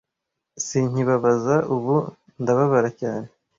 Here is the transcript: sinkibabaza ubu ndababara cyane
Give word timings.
sinkibabaza 0.65 1.55
ubu 1.75 1.95
ndababara 2.41 2.89
cyane 2.99 3.27